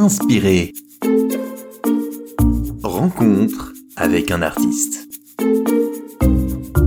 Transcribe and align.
Inspiré. 0.00 0.72
Rencontre 2.82 3.74
avec 3.96 4.30
un 4.30 4.40
artiste. 4.40 5.06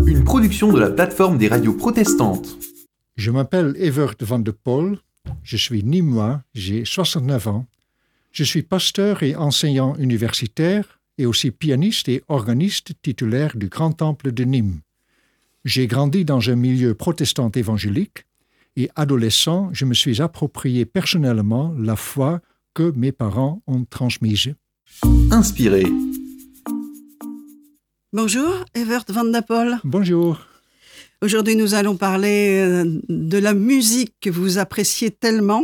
Une 0.08 0.24
production 0.24 0.74
de 0.74 0.80
la 0.80 0.90
plateforme 0.90 1.38
des 1.38 1.48
radios 1.48 1.76
protestantes. 1.76 2.58
Je 3.16 3.30
m'appelle 3.30 3.76
Evert 3.78 4.16
van 4.22 4.40
de 4.40 4.50
Pol, 4.50 4.98
je 5.44 5.58
suis 5.58 5.84
nîmois, 5.84 6.42
j'ai 6.56 6.86
69 6.86 7.48
ans. 7.50 7.68
Je 8.32 8.44
suis 8.44 8.64
pasteur 8.64 9.22
et 9.22 9.36
enseignant 9.36 9.96
universitaire 9.98 11.00
et 11.20 11.28
aussi 11.28 11.52
pianiste 11.52 12.10
et 12.10 12.24
organiste 12.30 12.94
titulaire 13.04 13.56
du 13.56 13.68
Grand 13.68 13.92
Temple 13.92 14.32
de 14.32 14.44
Nîmes. 14.44 14.80
J'ai 15.66 15.86
grandi 15.86 16.26
dans 16.26 16.50
un 16.50 16.56
milieu 16.56 16.96
protestant 16.96 17.52
évangélique 17.52 18.26
et 18.76 18.90
adolescent, 18.96 19.70
je 19.72 19.86
me 19.86 19.94
suis 19.94 20.20
approprié 20.20 20.86
personnellement 20.86 21.76
la 21.78 21.96
foi 21.96 22.42
que 22.74 22.92
mes 22.96 23.12
parents 23.12 23.62
ont 23.68 23.86
transmise. 23.86 24.54
Inspiré. 25.32 25.86
Bonjour, 28.12 28.66
Evert 28.76 29.06
Van 29.10 29.26
Dapol. 29.26 29.80
Bonjour. 29.84 30.40
Aujourd'hui, 31.22 31.56
nous 31.56 31.74
allons 31.74 31.96
parler 31.96 32.60
euh, 32.60 33.00
de 33.08 33.38
la 33.38 33.54
musique 33.54 34.14
que 34.20 34.30
vous 34.30 34.58
appréciez 34.58 35.10
tellement, 35.10 35.64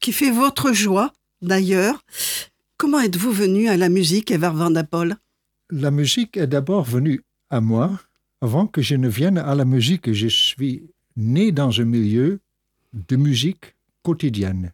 qui 0.00 0.12
fait 0.12 0.30
votre 0.30 0.72
joie 0.72 1.12
d'ailleurs. 1.40 2.04
Comment 2.76 3.00
êtes-vous 3.00 3.32
venu 3.32 3.68
à 3.68 3.76
la 3.76 3.88
musique, 3.88 4.30
Evert 4.30 4.54
Van 4.54 4.70
Dapol 4.70 5.16
La 5.70 5.90
musique 5.90 6.36
est 6.36 6.46
d'abord 6.46 6.84
venue 6.84 7.22
à 7.50 7.60
moi 7.60 7.98
avant 8.40 8.66
que 8.66 8.82
je 8.82 8.96
ne 8.96 9.08
vienne 9.08 9.38
à 9.38 9.54
la 9.54 9.64
musique. 9.64 10.12
Je 10.12 10.28
suis 10.28 10.90
né 11.16 11.52
dans 11.52 11.80
un 11.80 11.84
milieu 11.84 12.40
de 12.92 13.16
musique 13.16 13.76
quotidienne. 14.02 14.72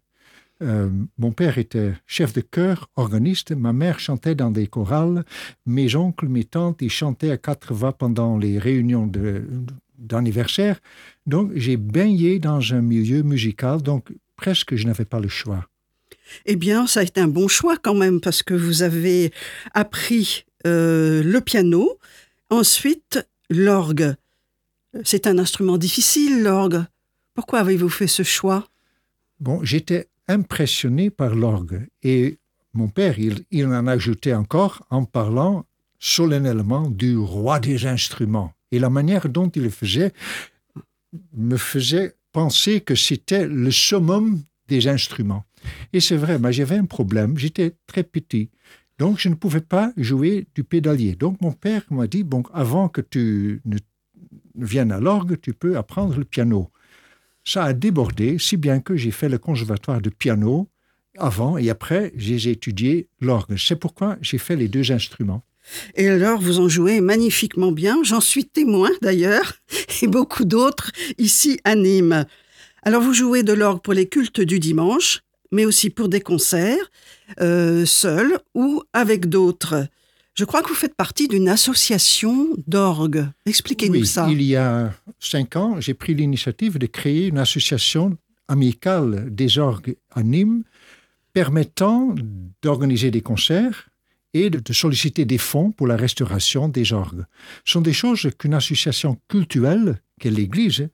Euh, 0.63 0.89
mon 1.19 1.33
père 1.33 1.59
était 1.59 1.95
chef 2.07 2.33
de 2.33 2.41
chœur, 2.41 2.89
organiste, 2.97 3.53
ma 3.53 3.73
mère 3.73 3.99
chantait 3.99 4.35
dans 4.35 4.51
des 4.51 4.67
chorales, 4.67 5.25
mes 5.67 5.97
oncles, 5.97 6.29
mes 6.29 6.45
tantes, 6.45 6.81
ils 6.81 6.91
chantaient 6.91 7.31
à 7.31 7.37
quatre 7.37 7.75
voix 7.75 7.93
pendant 7.93 8.39
les 8.39 8.59
réunions 8.59 9.11
d'anniversaire. 9.99 10.81
Donc 11.27 11.51
j'ai 11.55 11.77
baigné 11.77 12.39
dans 12.39 12.61
un 12.73 12.83
milieu 12.83 13.23
musical, 13.23 13.83
donc 13.83 14.13
presque 14.37 14.77
je 14.77 14.87
n'avais 14.87 15.05
pas 15.05 15.21
le 15.21 15.29
choix. 15.29 15.67
Eh 16.47 16.57
bien, 16.57 16.87
ça 16.87 17.01
a 17.01 17.03
été 17.03 17.21
un 17.21 17.29
bon 17.29 17.49
choix 17.49 17.77
quand 17.77 17.95
même, 17.95 18.21
parce 18.21 18.43
que 18.43 18.55
vous 18.55 18.83
avez 18.83 19.33
appris 19.75 20.45
euh, 20.67 21.23
le 21.23 21.41
piano, 21.41 21.99
ensuite 22.49 23.27
l'orgue. 23.51 24.15
C'est 25.03 25.27
un 25.27 25.39
instrument 25.39 25.77
difficile, 25.77 26.43
l'orgue. 26.43 26.85
Pourquoi 27.35 27.59
avez-vous 27.61 27.89
fait 27.89 28.07
ce 28.07 28.23
choix? 28.23 28.69
Bon, 29.41 29.63
j'étais 29.65 30.09
impressionné 30.29 31.11
par 31.11 31.35
l'orgue 31.35 31.87
et 32.03 32.39
mon 32.75 32.89
père, 32.89 33.17
il, 33.19 33.67
en 33.67 33.87
ajoutait 33.87 34.35
encore 34.35 34.85
en 34.91 35.05
parlant 35.05 35.65
solennellement 36.01 36.91
du 36.91 37.17
roi 37.17 37.61
des 37.61 37.87
instruments. 37.87 38.53
Et 38.73 38.81
la 38.81 38.91
manière 38.91 39.29
dont 39.29 39.49
il 39.49 39.63
le 39.63 39.71
faisait 39.71 40.13
me 41.33 41.57
faisait 41.57 42.15
penser 42.33 42.81
que 42.81 42.97
c'était 42.97 43.47
le 43.47 43.71
summum 43.71 44.43
des 44.67 44.89
instruments. 44.89 45.45
Et 45.93 46.01
c'est 46.01 46.17
vrai, 46.17 46.41
mais 46.41 46.53
j'avais 46.53 46.77
un 46.77 46.85
problème, 46.85 47.39
j'étais 47.39 47.77
très 47.87 48.03
petit. 48.03 48.51
Donc, 48.99 49.21
je 49.21 49.29
ne 49.29 49.35
pouvais 49.35 49.61
pas 49.61 49.93
jouer 49.97 50.47
du 50.55 50.65
pédalier. 50.65 51.15
Donc, 51.15 51.41
mon 51.41 51.53
père 51.53 51.83
m'a 51.91 52.09
dit, 52.09 52.25
bon, 52.25 52.43
avant 52.53 52.89
que 52.89 53.01
tu 53.01 53.61
ne 53.65 53.79
viennes 54.57 54.93
à 54.93 55.01
l'orgue, 55.01 55.41
tu 55.41 55.53
peux 55.53 55.77
apprendre 55.77 56.17
le 56.19 56.25
piano 56.25 56.71
ça 57.45 57.65
a 57.65 57.73
débordé, 57.73 58.39
si 58.39 58.57
bien 58.57 58.81
que 58.81 58.97
j'ai 58.97 59.11
fait 59.11 59.29
le 59.29 59.39
conservatoire 59.39 60.01
de 60.01 60.11
piano 60.11 60.69
avant 61.19 61.59
et 61.59 61.71
après, 61.71 62.13
j'ai 62.17 62.51
étudié 62.51 63.09
l'orgue. 63.21 63.57
C'est 63.57 63.77
pourquoi 63.77 64.17
j'ai 64.21 64.39
fait 64.39 64.57
les 64.57 64.69
deux 64.69 64.91
instruments. 64.91 65.45
Et 65.95 66.09
alors, 66.09 66.41
vous 66.41 66.59
en 66.59 66.69
jouez 66.69 67.01
magnifiquement 67.01 67.73
bien. 67.73 68.03
J'en 68.03 68.21
suis 68.21 68.45
témoin 68.45 68.91
d'ailleurs, 69.01 69.55
et 70.03 70.07
beaucoup 70.07 70.45
d'autres 70.45 70.91
ici 71.19 71.61
à 71.65 71.75
Nîmes. 71.75 72.27
Alors, 72.83 73.03
vous 73.03 73.15
jouez 73.15 73.43
de 73.43 73.53
l'orgue 73.53 73.81
pour 73.81 73.95
les 73.95 74.09
cultes 74.09 74.41
du 74.41 74.59
dimanche, 74.59 75.21
mais 75.53 75.65
aussi 75.65 75.89
pour 75.89 76.09
des 76.09 76.21
concerts, 76.21 76.91
euh, 77.41 77.87
seul 77.87 78.39
ou 78.55 78.83
avec 78.93 79.27
d'autres. 79.27 79.87
Je 80.35 80.45
crois 80.45 80.63
que 80.63 80.69
vous 80.69 80.75
faites 80.75 80.97
partie 80.97 81.29
d'une 81.29 81.49
association 81.49 82.49
d'orgues. 82.67 83.29
Expliquez-nous 83.47 84.01
oui, 84.01 84.07
ça. 84.07 84.27
Il 84.29 84.43
y 84.43 84.57
a 84.57 84.93
cinq 85.21 85.55
ans, 85.55 85.81
j'ai 85.81 85.95
pris 85.95 86.13
l'initiative 86.15 86.79
de 86.79 86.87
créer 86.87 87.29
une 87.29 87.39
association 87.39 88.19
amicale 88.49 89.33
des 89.33 89.59
orgues 89.59 89.97
à 90.11 90.25
Nîmes 90.25 90.65
permettant 91.33 92.15
d'organiser 92.63 93.11
des 93.11 93.21
concerts 93.21 93.89
et 94.33 94.51
de 94.51 94.73
solliciter 94.73 95.25
des 95.25 95.39
fonds 95.39 95.71
pour 95.71 95.87
la 95.87 95.97
restauration 95.97 96.69
des 96.69 96.93
orgues. 96.93 97.25
Ce 97.65 97.73
sont 97.73 97.81
des 97.81 97.93
choses 97.93 98.29
qu'une 98.37 98.55
association 98.55 99.19
culturelle, 99.29 100.01
qu'est 100.19 100.31
l'Église, 100.31 100.89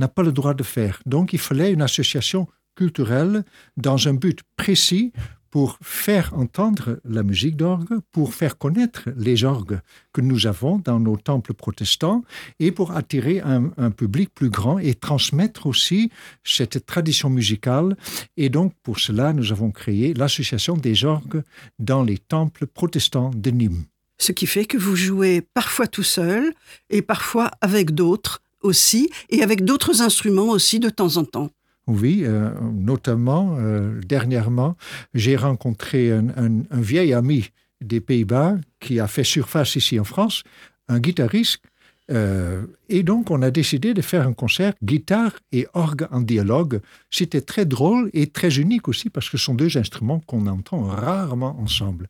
n'a 0.00 0.08
pas 0.08 0.22
le 0.22 0.32
droit 0.32 0.54
de 0.54 0.64
faire. 0.64 1.00
Donc 1.06 1.32
il 1.32 1.38
fallait 1.38 1.72
une 1.72 1.82
association 1.82 2.48
culturelle 2.74 3.44
dans 3.76 4.08
un 4.08 4.14
but 4.14 4.40
précis 4.56 5.12
pour 5.50 5.78
faire 5.82 6.32
entendre 6.34 7.00
la 7.04 7.22
musique 7.22 7.56
d'orgue, 7.56 7.98
pour 8.12 8.34
faire 8.34 8.56
connaître 8.56 9.08
les 9.16 9.44
orgues 9.44 9.80
que 10.12 10.20
nous 10.20 10.46
avons 10.46 10.78
dans 10.78 11.00
nos 11.00 11.16
temples 11.16 11.54
protestants 11.54 12.24
et 12.58 12.70
pour 12.72 12.92
attirer 12.92 13.40
un, 13.40 13.90
public 13.90 14.30
plus 14.34 14.50
grand 14.50 14.78
et 14.78 14.94
transmettre 14.94 15.66
aussi 15.66 16.10
cette 16.44 16.86
tradition 16.86 17.30
musicale. 17.30 17.96
Et 18.36 18.48
donc, 18.48 18.72
pour 18.82 19.00
cela, 19.00 19.32
nous 19.32 19.52
avons 19.52 19.70
créé 19.70 20.14
l'association 20.14 20.76
des 20.76 21.04
orgues 21.04 21.42
dans 21.78 22.02
les 22.02 22.18
temples 22.18 22.66
protestants 22.66 23.30
de 23.34 23.50
Nîmes. 23.50 23.84
Ce 24.18 24.32
qui 24.32 24.46
fait 24.46 24.66
que 24.66 24.78
vous 24.78 24.96
jouez 24.96 25.40
parfois 25.40 25.86
tout 25.86 26.02
seul 26.02 26.52
et 26.90 27.02
parfois 27.02 27.50
avec 27.60 27.92
d'autres 27.92 28.42
aussi, 28.62 29.10
et 29.30 29.42
avec 29.42 29.64
d'autres 29.64 30.02
instruments 30.02 30.50
aussi 30.50 30.80
de 30.80 30.90
temps 30.90 31.16
en 31.16 31.24
temps. 31.24 31.50
Oui, 31.86 32.22
euh, 32.24 32.50
notamment, 32.72 33.56
euh, 33.58 34.00
dernièrement, 34.06 34.76
j'ai 35.14 35.36
rencontré 35.36 36.12
un, 36.12 36.62
vieil 36.70 37.12
ami 37.12 37.50
des 37.80 38.00
Pays-Bas 38.00 38.56
qui 38.78 39.00
a 39.00 39.06
fait 39.06 39.24
surface 39.24 39.76
ici 39.76 39.98
en 39.98 40.04
France, 40.04 40.44
un 40.88 41.00
guitariste. 41.00 41.62
Euh, 42.10 42.66
et 42.88 43.04
donc, 43.04 43.30
on 43.30 43.40
a 43.40 43.52
décidé 43.52 43.94
de 43.94 44.02
faire 44.02 44.26
un 44.26 44.32
concert 44.32 44.74
guitare 44.82 45.32
et 45.52 45.68
orgue 45.74 46.08
en 46.10 46.20
dialogue. 46.20 46.80
C'était 47.08 47.40
très 47.40 47.64
drôle 47.64 48.10
et 48.12 48.26
très 48.26 48.58
unique 48.58 48.88
aussi 48.88 49.10
parce 49.10 49.30
que 49.30 49.38
ce 49.38 49.44
sont 49.44 49.54
deux 49.54 49.76
instruments 49.78 50.18
qu'on 50.26 50.46
entend 50.48 50.82
rarement 50.82 51.56
ensemble. 51.60 52.08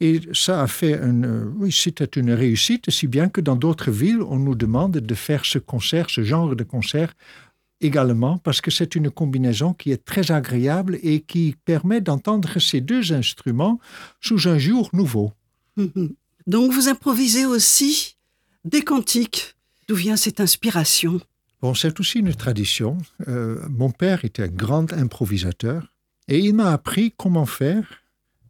Et 0.00 0.20
ça 0.32 0.62
a 0.62 0.66
fait 0.66 0.94
une, 0.94 1.52
oui, 1.56 1.70
c'était 1.72 2.20
une 2.20 2.32
réussite, 2.32 2.90
si 2.90 3.06
bien 3.06 3.28
que 3.28 3.40
dans 3.40 3.56
d'autres 3.56 3.92
villes, 3.92 4.22
on 4.22 4.38
nous 4.38 4.56
demande 4.56 4.92
de 4.92 5.14
faire 5.14 5.44
ce 5.44 5.58
concert, 5.58 6.10
ce 6.10 6.24
genre 6.24 6.54
de 6.56 6.64
concert 6.64 7.14
également 7.80 8.38
parce 8.38 8.60
que 8.60 8.70
c'est 8.70 8.94
une 8.94 9.10
combinaison 9.10 9.72
qui 9.72 9.92
est 9.92 10.04
très 10.04 10.30
agréable 10.30 10.98
et 11.02 11.20
qui 11.20 11.54
permet 11.64 12.00
d'entendre 12.00 12.58
ces 12.58 12.80
deux 12.80 13.12
instruments 13.12 13.78
sous 14.20 14.48
un 14.48 14.58
jour 14.58 14.90
nouveau. 14.92 15.32
Donc 16.46 16.72
vous 16.72 16.88
improvisez 16.88 17.46
aussi 17.46 18.16
des 18.64 18.82
cantiques. 18.82 19.54
D'où 19.88 19.94
vient 19.94 20.16
cette 20.16 20.40
inspiration? 20.40 21.20
Bon, 21.62 21.74
c'est 21.74 21.98
aussi 21.98 22.18
une 22.18 22.34
tradition. 22.34 22.98
Euh, 23.26 23.58
mon 23.68 23.90
père 23.90 24.24
était 24.24 24.44
un 24.44 24.48
grand 24.48 24.92
improvisateur 24.92 25.92
et 26.28 26.38
il 26.38 26.54
m'a 26.54 26.72
appris 26.72 27.14
comment 27.16 27.46
faire, 27.46 27.84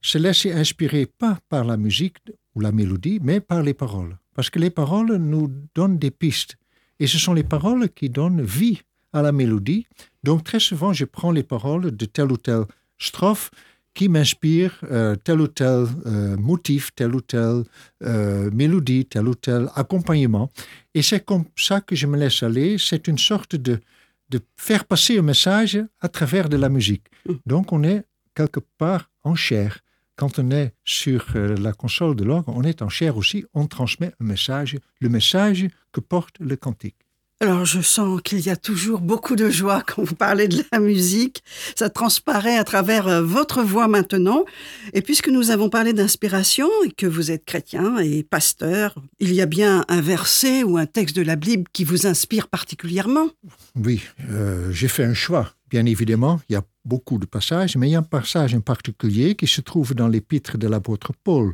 se 0.03 0.19
laisser 0.19 0.53
inspirer 0.53 1.07
pas 1.07 1.39
par 1.49 1.65
la 1.65 1.77
musique 1.77 2.19
ou 2.55 2.61
la 2.61 2.73
mélodie, 2.73 3.21
mais 3.23 3.41
par 3.41 3.63
les 3.63 3.75
paroles. 3.75 4.19
Parce 4.35 4.51
que 4.51 4.59
les 4.59 4.71
paroles 4.71 5.17
nous 5.17 5.51
donnent 5.75 5.99
des 5.99 6.11
pistes. 6.11 6.57
Et 7.01 7.07
ce 7.07 7.19
sont 7.19 7.35
les 7.35 7.45
paroles 7.45 7.89
qui 7.89 8.11
donnent 8.11 8.43
vie 8.43 8.83
à 9.13 9.23
la 9.23 9.33
mélodie. 9.33 9.87
Donc 10.25 10.45
très 10.45 10.61
souvent, 10.61 10.93
je 10.93 11.05
prends 11.05 11.31
les 11.31 11.43
paroles 11.43 11.97
de 11.97 12.05
telle 12.07 12.33
ou 12.33 12.37
telle 12.37 12.65
strophe 12.99 13.51
qui 13.99 14.09
m'inspire 14.09 14.79
euh, 14.93 15.17
tel 15.17 15.41
ou 15.41 15.49
tel 15.49 15.87
euh, 16.07 16.37
motif, 16.37 16.95
telle 16.95 17.17
ou 17.17 17.21
telle 17.21 17.65
euh, 18.05 18.49
mélodie, 18.53 19.07
tel 19.07 19.27
ou 19.27 19.35
tel 19.35 19.69
accompagnement. 19.75 20.53
Et 20.95 21.03
c'est 21.03 21.25
comme 21.25 21.47
ça 21.57 21.81
que 21.81 21.97
je 21.97 22.07
me 22.07 22.17
laisse 22.17 22.45
aller. 22.45 22.77
C'est 22.79 23.09
une 23.09 23.19
sorte 23.19 23.57
de, 23.57 23.81
de 24.29 24.41
faire 24.57 24.85
passer 24.85 25.19
un 25.19 25.23
message 25.23 25.81
à 26.01 26.09
travers 26.09 26.49
de 26.49 26.57
la 26.57 26.69
musique. 26.69 27.07
Donc 27.45 27.73
on 27.73 27.83
est 27.83 28.05
quelque 28.37 28.61
part 28.79 29.11
en 29.25 29.35
chair. 29.35 29.81
Quand 30.15 30.39
on 30.39 30.51
est 30.53 30.75
sur 30.85 31.27
la 31.35 31.73
console 31.73 32.15
de 32.15 32.23
l'orgue, 32.23 32.49
on 32.49 32.63
est 32.63 32.83
en 32.83 32.89
chair 32.89 33.17
aussi. 33.17 33.45
On 33.53 33.67
transmet 33.67 34.13
un 34.21 34.25
message, 34.25 34.77
le 35.01 35.09
message 35.09 35.67
que 35.93 36.01
porte 36.01 36.37
le 36.39 36.55
cantique. 36.55 37.08
Alors 37.41 37.65
je 37.65 37.81
sens 37.81 38.21
qu'il 38.21 38.41
y 38.41 38.51
a 38.51 38.57
toujours 38.57 39.01
beaucoup 39.01 39.37
de 39.37 39.49
joie 39.49 39.85
quand 39.87 40.03
vous 40.03 40.17
parlez 40.17 40.49
de 40.49 40.65
la 40.73 40.81
musique. 40.81 41.45
Ça 41.77 41.89
transparaît 41.89 42.59
à 42.59 42.65
travers 42.65 43.07
euh, 43.07 43.23
votre 43.23 43.63
voix 43.63 43.87
maintenant. 43.87 44.45
Et 44.93 45.03
puisque 45.03 45.29
nous 45.29 45.53
avons 45.53 45.71
parlé 45.71 45.93
d'inspiration 45.93 46.69
et 46.85 46.91
que 46.91 47.07
vous 47.07 47.31
êtes 47.31 47.45
chrétien 47.45 47.99
et 47.99 48.25
pasteur, 48.25 48.97
il 49.21 49.33
y 49.33 49.41
a 49.41 49.47
bien 49.47 49.85
un 49.87 50.01
verset 50.01 50.65
ou 50.65 50.79
un 50.79 50.87
texte 50.87 51.15
de 51.15 51.23
la 51.23 51.37
Bible 51.37 51.63
qui 51.73 51.85
vous 51.85 52.09
inspire 52.09 52.49
particulièrement 52.49 53.29
Oui, 53.77 54.03
euh, 54.31 54.73
j'ai 54.73 54.89
fait 54.89 55.05
un 55.05 55.15
choix. 55.15 55.55
Bien 55.71 55.87
évidemment, 55.87 56.41
il 56.49 56.55
y 56.55 56.57
a 56.57 56.65
beaucoup 56.85 57.19
de 57.19 57.27
passages, 57.27 57.77
mais 57.77 57.89
il 57.89 57.93
y 57.93 57.97
a 57.97 58.01
un 58.01 58.03
passage 58.03 58.53
en 58.53 58.61
particulier 58.61 59.37
qui 59.37 59.47
se 59.47 59.61
trouve 59.61 59.95
dans 59.95 60.09
l'épître 60.09 60.59
de 60.59 60.67
l'apôtre 60.67 61.13
Paul 61.23 61.53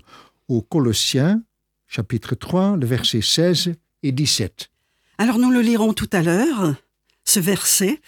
aux 0.49 0.63
Colossiens, 0.63 1.43
chapitre 1.89 2.37
3, 2.37 2.79
le 2.79 2.87
verset 2.87 3.21
16 3.21 3.73
et 4.03 4.13
17. 4.13 4.71
Alors 5.19 5.39
nous 5.39 5.51
le 5.51 5.61
lirons 5.61 5.93
tout 5.93 6.09
à 6.13 6.23
l'heure, 6.23 6.75
ce 7.25 7.39
verset, 7.39 8.01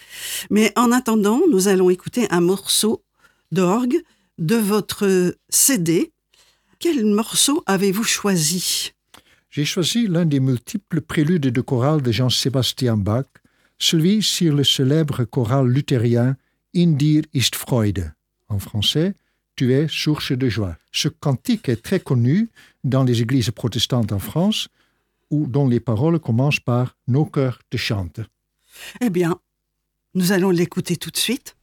mais 0.49 0.73
en 0.75 0.91
attendant, 0.91 1.41
nous 1.49 1.67
allons 1.67 1.89
écouter 1.89 2.27
un 2.31 2.41
morceau 2.41 3.03
d'orgue 3.51 4.03
de 4.37 4.55
votre 4.55 5.35
CD. 5.49 6.11
Quel 6.79 7.05
morceau 7.05 7.63
avez-vous 7.65 8.03
choisi? 8.03 8.91
J'ai 9.49 9.65
choisi 9.65 10.07
l'un 10.07 10.25
des 10.25 10.41
multiples 10.41 11.01
préludes 11.01 11.47
de 11.47 11.61
chorale 11.61 12.01
de 12.01 12.11
Jean-Sébastien 12.11 12.97
Bach, 12.97 13.25
celui 13.79 14.21
sur 14.21 14.53
le 14.53 14.63
célèbre 14.63 15.23
choral 15.23 15.67
luthérien 15.67 16.35
In 16.75 16.97
dir 16.97 17.23
ist 17.33 17.55
Freude. 17.55 18.13
En 18.49 18.59
français, 18.59 19.13
Tu 19.57 19.73
es 19.73 19.87
source 19.87 20.33
de 20.33 20.49
joie. 20.49 20.77
Ce 20.91 21.07
cantique 21.07 21.67
est 21.67 21.81
très 21.81 21.99
connu 21.99 22.49
dans 22.83 23.03
les 23.03 23.23
églises 23.23 23.49
protestantes 23.49 24.11
en 24.11 24.19
France 24.19 24.69
ou 25.29 25.47
dont 25.47 25.67
les 25.67 25.79
paroles 25.79 26.19
commencent 26.19 26.59
par 26.59 26.95
Nos 27.07 27.25
cœurs 27.25 27.59
te 27.69 27.77
chantent. 27.77 28.21
Eh 29.01 29.09
bien, 29.09 29.39
nous 30.13 30.31
allons 30.31 30.49
l'écouter 30.49 30.97
tout 30.97 31.11
de 31.11 31.17
suite. 31.17 31.56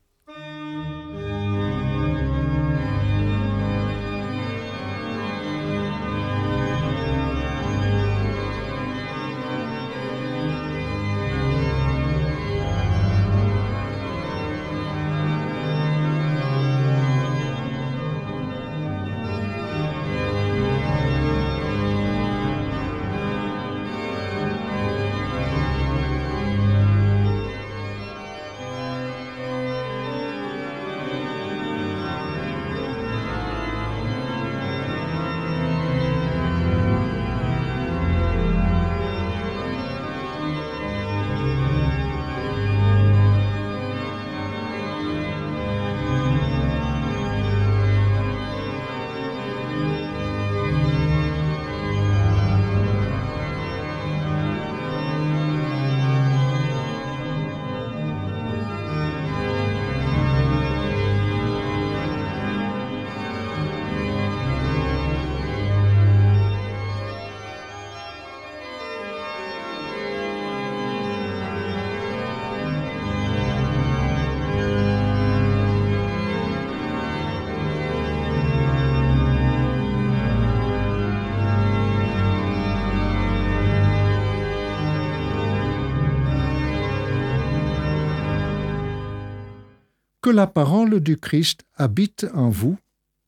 Que 90.24 90.30
la 90.30 90.46
parole 90.46 91.00
du 91.00 91.18
Christ 91.18 91.66
habite 91.74 92.26
en 92.32 92.48
vous 92.48 92.78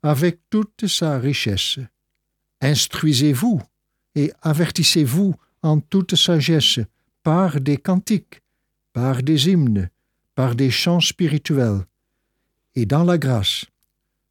avec 0.02 0.40
toute 0.48 0.86
sa 0.86 1.18
richesse. 1.18 1.78
Instruisez-vous 2.62 3.60
et 4.14 4.32
avertissez-vous 4.40 5.34
en 5.60 5.80
toute 5.80 6.16
sagesse 6.16 6.80
par 7.22 7.60
des 7.60 7.76
cantiques, 7.76 8.40
par 8.94 9.22
des 9.22 9.50
hymnes, 9.50 9.90
par 10.34 10.54
des 10.54 10.70
chants 10.70 11.02
spirituels. 11.02 11.84
Et 12.74 12.86
dans 12.86 13.04
la 13.04 13.18
grâce, 13.18 13.66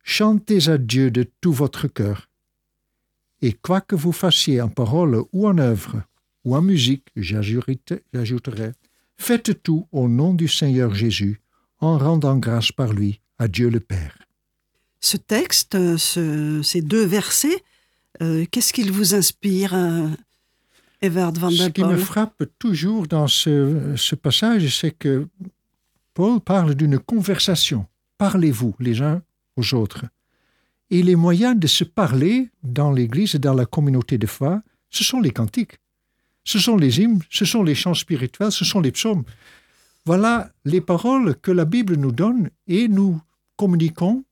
chantez 0.02 0.68
à 0.68 0.80
Dieu 0.80 1.12
de 1.12 1.30
tout 1.42 1.54
votre 1.54 1.88
cœur. 1.88 2.32
Et 3.44 3.54
quoi 3.54 3.80
que 3.80 3.96
vous 3.96 4.12
fassiez 4.12 4.60
en 4.60 4.70
parole 4.70 5.22
ou 5.34 5.48
en 5.48 5.60
œuvre, 5.60 6.02
ou 6.44 6.56
en 6.56 6.64
musique, 6.64 7.10
j'ajouterai, 7.16 8.72
faites 9.18 9.62
tout 9.62 9.88
au 9.92 10.10
nom 10.10 10.34
du 10.34 10.48
Seigneur 10.48 10.96
Jésus, 10.96 11.40
en 11.86 11.98
rendant 11.98 12.38
grâce 12.38 12.72
par 12.72 12.94
lui 12.94 13.20
à 13.38 13.48
Dieu 13.48 13.70
le 13.70 13.80
Père. 13.80 14.18
Ce 15.02 15.18
texte, 15.18 15.98
ce- 15.98 16.62
ces 16.64 16.82
deux 16.82 17.06
versets, 17.06 17.64
euh, 18.22 18.46
qu'est-ce 18.50 18.74
qu'il 18.74 18.92
vous 18.92 19.14
inspire, 19.14 19.74
euh, 19.74 20.08
Evert 21.02 21.32
van 21.34 21.50
Ce 21.52 21.70
qui 21.70 21.82
me 21.84 21.98
frappe 21.98 22.44
toujours 22.58 23.06
dans 23.08 23.28
ce, 23.28 23.94
ce 23.98 24.16
passage, 24.16 24.68
c'est 24.80 24.92
que 24.92 25.28
Paul 26.14 26.40
parle 26.40 26.74
d'une 26.76 26.98
conversation. 26.98 27.86
Parlez-vous 28.18 28.74
les 28.80 29.02
uns 29.02 29.22
aux 29.58 29.74
autres. 29.74 30.06
Et 30.90 31.04
les 31.04 31.16
moyens 31.16 31.60
de 31.60 31.68
se 31.68 31.84
parler 31.84 32.50
dans 32.64 32.92
l'Église 32.92 33.36
et 33.36 33.40
dans 33.40 33.54
la 33.54 33.66
communauté 33.66 34.18
de 34.18 34.28
foi, 34.28 34.62
ce 34.90 35.04
sont 35.04 35.20
les 35.20 35.32
cantiques. 35.32 35.78
Ce 36.46 36.60
sont 36.60 36.78
les 36.78 37.00
hymnes, 37.02 37.20
ce 37.30 37.44
sont 37.44 37.64
les 37.64 37.76
chants 37.76 37.94
spirituels, 37.96 38.52
ce 38.52 38.64
sont 38.66 38.80
les 38.80 38.92
psaumes. 38.92 39.24
Voilà 40.06 40.52
les 40.66 40.82
paroles 40.82 41.36
que 41.42 41.52
la 41.52 41.66
Bible 41.66 41.96
nous 41.96 42.12
donne 42.12 42.52
et 42.68 42.88
nous 42.88 43.20
communiquons 43.58 44.24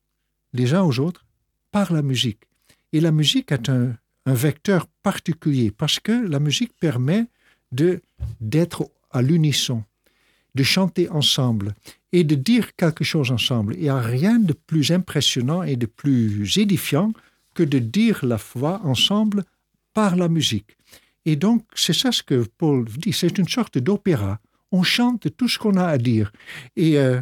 les 0.53 0.75
uns 0.75 0.83
aux 0.83 0.99
autres 0.99 1.25
par 1.71 1.91
la 1.91 2.03
musique. 2.03 2.41
Et 2.91 3.01
la 3.01 3.11
musique 3.11 3.51
est 3.51 3.69
un, 3.69 3.95
vecteur 4.25 4.87
particulier 5.01 5.71
parce 5.71 5.99
que 5.99 6.13
la 6.13 6.39
musique 6.39 6.71
permet 6.79 7.25
d'être 8.39 8.89
à 9.11 9.21
l'unisson, 9.21 9.83
de 10.55 10.63
chanter 10.63 11.09
ensemble 11.09 11.75
et 12.13 12.23
de 12.23 12.35
dire 12.35 12.73
quelque 12.75 13.03
chose 13.03 13.31
ensemble. 13.31 13.73
Il 13.75 13.81
n'y 13.81 13.89
a 13.89 13.99
rien 13.99 14.39
de 14.39 14.53
plus 14.53 14.91
impressionnant 14.91 15.63
et 15.63 15.75
de 15.75 15.87
plus 15.87 16.57
édifiant 16.57 17.11
que 17.53 17.63
de 17.63 17.79
dire 17.79 18.23
la 18.23 18.37
foi 18.37 18.79
ensemble 18.85 19.43
par 19.93 20.15
la 20.15 20.29
musique. 20.29 20.77
Et 21.25 21.35
donc, 21.35 21.65
c'est 21.75 21.93
ça 21.93 22.13
ce 22.13 22.23
que 22.23 22.45
Paul 22.57 22.85
dit, 22.85 23.11
c'est 23.11 23.37
une 23.37 23.49
sorte 23.49 23.77
d'opéra. 23.77 24.39
On 24.73 24.83
chante 24.83 25.27
tout 25.37 25.47
ce 25.47 25.57
qu'on 25.57 25.77
a 25.77 25.85
à 25.85 25.97
dire. 25.97 26.33
Et 26.75 26.97
euh, 26.97 27.21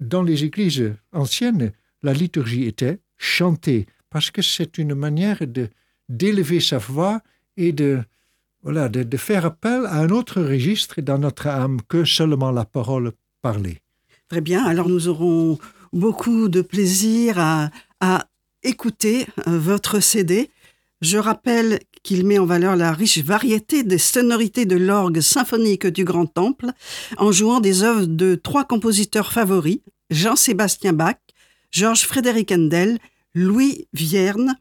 dans 0.00 0.24
les 0.24 0.42
églises 0.42 0.94
anciennes, 1.12 1.72
la 2.02 2.12
liturgie 2.12 2.64
était 2.64 2.98
chanter, 3.16 3.86
parce 4.10 4.30
que 4.30 4.42
c'est 4.42 4.78
une 4.78 4.94
manière 4.94 5.46
de 5.46 5.68
d'élever 6.08 6.60
sa 6.60 6.78
voix 6.78 7.20
et 7.56 7.72
de, 7.72 8.00
voilà, 8.62 8.88
de, 8.88 9.02
de 9.02 9.16
faire 9.16 9.44
appel 9.44 9.86
à 9.86 9.98
un 9.98 10.10
autre 10.10 10.40
registre 10.40 11.00
dans 11.00 11.18
notre 11.18 11.48
âme 11.48 11.80
que 11.88 12.04
seulement 12.04 12.52
la 12.52 12.64
parole 12.64 13.12
parlée. 13.42 13.78
Très 14.28 14.40
bien, 14.40 14.64
alors 14.64 14.88
nous 14.88 15.08
aurons 15.08 15.58
beaucoup 15.92 16.48
de 16.48 16.62
plaisir 16.62 17.38
à, 17.38 17.70
à 18.00 18.26
écouter 18.62 19.26
euh, 19.46 19.58
votre 19.58 20.00
CD. 20.00 20.50
Je 21.00 21.18
rappelle 21.18 21.80
qu'il 22.06 22.24
met 22.24 22.38
en 22.38 22.46
valeur 22.46 22.76
la 22.76 22.92
riche 22.92 23.18
variété 23.18 23.82
des 23.82 23.98
sonorités 23.98 24.64
de 24.64 24.76
l'orgue 24.76 25.20
symphonique 25.20 25.88
du 25.88 26.04
Grand 26.04 26.26
Temple 26.26 26.70
en 27.16 27.32
jouant 27.32 27.58
des 27.58 27.82
œuvres 27.82 28.06
de 28.06 28.36
trois 28.36 28.64
compositeurs 28.64 29.32
favoris, 29.32 29.80
Jean-Sébastien 30.10 30.92
Bach, 30.92 31.16
Georges 31.72 32.06
Frédéric 32.06 32.52
Handel, 32.52 33.00
Louis 33.34 33.88
Vierne. 33.92 34.56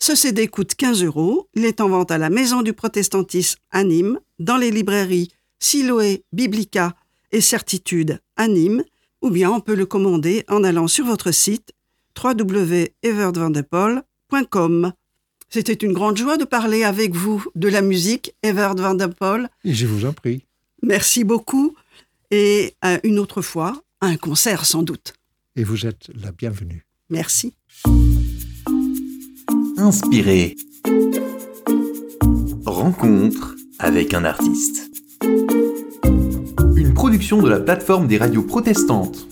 Ce 0.00 0.16
CD 0.16 0.48
coûte 0.48 0.74
15 0.74 1.04
euros. 1.04 1.48
Il 1.54 1.64
est 1.64 1.80
en 1.80 1.88
vente 1.88 2.10
à 2.10 2.18
la 2.18 2.28
Maison 2.28 2.62
du 2.62 2.72
Protestantisme 2.72 3.60
à 3.70 3.84
Nîmes, 3.84 4.18
dans 4.40 4.56
les 4.56 4.72
librairies 4.72 5.30
Siloé, 5.60 6.24
Biblica 6.32 6.96
et 7.30 7.40
Certitude 7.40 8.18
à 8.36 8.48
Nîmes, 8.48 8.82
ou 9.22 9.30
bien 9.30 9.52
on 9.52 9.60
peut 9.60 9.76
le 9.76 9.86
commander 9.86 10.42
en 10.48 10.64
allant 10.64 10.88
sur 10.88 11.06
votre 11.06 11.30
site 11.30 11.70
www.evertvandepol.com. 12.20 14.92
C'était 15.54 15.86
une 15.86 15.92
grande 15.92 16.16
joie 16.16 16.36
de 16.36 16.44
parler 16.44 16.82
avec 16.82 17.14
vous 17.14 17.44
de 17.54 17.68
la 17.68 17.80
musique, 17.80 18.34
Evert 18.42 18.74
Van 18.74 18.94
der 18.94 19.14
Poel. 19.14 19.48
Et 19.62 19.72
je 19.72 19.86
vous 19.86 20.04
en 20.04 20.12
prie. 20.12 20.42
Merci 20.82 21.22
beaucoup 21.22 21.76
et 22.32 22.74
à 22.80 22.98
une 23.06 23.20
autre 23.20 23.40
fois, 23.40 23.80
à 24.00 24.06
un 24.06 24.16
concert 24.16 24.64
sans 24.64 24.82
doute. 24.82 25.12
Et 25.54 25.62
vous 25.62 25.86
êtes 25.86 26.10
la 26.20 26.32
bienvenue. 26.32 26.84
Merci. 27.08 27.54
Inspiré. 29.76 30.56
Rencontre 32.66 33.54
avec 33.78 34.12
un 34.12 34.24
artiste. 34.24 34.90
Une 36.74 36.94
production 36.94 37.40
de 37.40 37.48
la 37.48 37.60
plateforme 37.60 38.08
des 38.08 38.18
radios 38.18 38.42
protestantes. 38.42 39.28